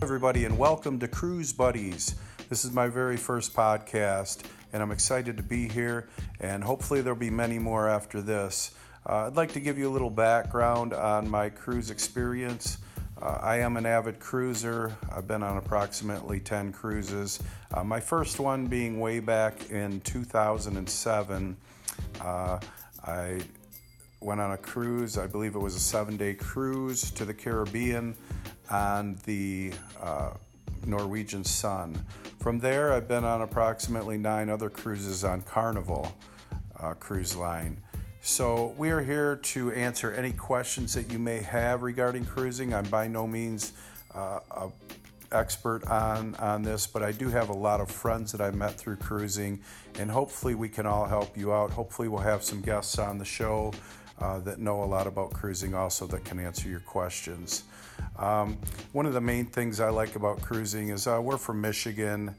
[0.00, 2.14] everybody, and welcome to Cruise Buddies.
[2.48, 7.18] This is my very first podcast, and I'm excited to be here, and hopefully, there'll
[7.18, 8.70] be many more after this.
[9.04, 12.78] Uh, I'd like to give you a little background on my cruise experience.
[13.20, 14.96] Uh, I am an avid cruiser.
[15.10, 17.40] I've been on approximately 10 cruises.
[17.74, 21.56] Uh, my first one being way back in 2007.
[22.20, 22.60] Uh,
[23.04, 23.40] I
[24.20, 28.16] went on a cruise, I believe it was a seven day cruise to the Caribbean
[28.70, 30.30] on the uh,
[30.86, 32.04] Norwegian Sun.
[32.40, 36.12] From there, I've been on approximately nine other cruises on Carnival
[36.78, 37.80] uh, Cruise Line.
[38.20, 42.74] So, we are here to answer any questions that you may have regarding cruising.
[42.74, 43.72] I'm by no means
[44.14, 44.70] uh, a
[45.30, 48.74] expert on on this, but I do have a lot of friends that I met
[48.74, 49.60] through cruising,
[49.98, 51.70] and hopefully we can all help you out.
[51.70, 53.72] Hopefully we'll have some guests on the show
[54.20, 57.64] uh, that know a lot about cruising also that can answer your questions.
[58.18, 58.58] Um,
[58.92, 62.34] one of the main things I like about cruising is uh, we're from Michigan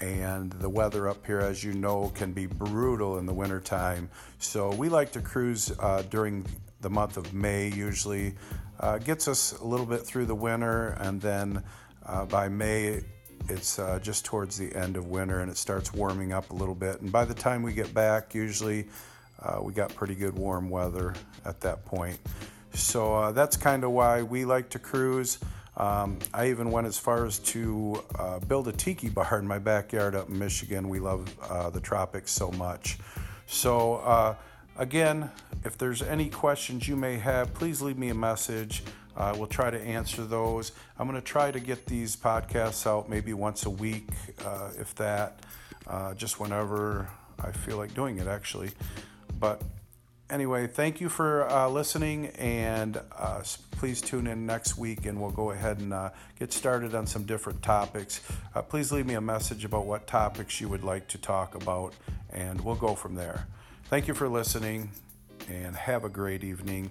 [0.00, 4.10] and the weather up here, as you know, can be brutal in the wintertime.
[4.38, 6.46] So we like to cruise uh, during
[6.80, 8.34] the month of May, usually.
[8.78, 11.62] Uh, gets us a little bit through the winter, and then
[12.04, 13.00] uh, by May,
[13.48, 16.74] it's uh, just towards the end of winter and it starts warming up a little
[16.74, 17.00] bit.
[17.00, 18.88] And by the time we get back, usually
[19.42, 22.18] uh, we got pretty good warm weather at that point.
[22.72, 25.38] So uh, that's kind of why we like to cruise.
[25.76, 29.58] Um, I even went as far as to uh, build a tiki bar in my
[29.58, 30.88] backyard up in Michigan.
[30.88, 32.98] We love uh, the tropics so much.
[33.46, 34.34] So, uh,
[34.78, 35.30] again,
[35.64, 38.82] if there's any questions you may have, please leave me a message.
[39.16, 40.72] Uh, we'll try to answer those.
[40.98, 44.08] I'm going to try to get these podcasts out maybe once a week,
[44.44, 45.40] uh, if that,
[45.86, 48.70] uh, just whenever I feel like doing it, actually.
[49.38, 49.62] But
[50.30, 53.42] anyway, thank you for uh, listening, and uh,
[53.72, 57.24] please tune in next week, and we'll go ahead and uh, get started on some
[57.24, 58.20] different topics.
[58.54, 61.94] Uh, please leave me a message about what topics you would like to talk about,
[62.32, 63.46] and we'll go from there.
[63.84, 64.90] Thank you for listening,
[65.48, 66.90] and have a great evening.